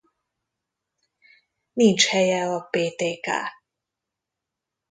[1.73, 3.27] Nincs helye a Ptk.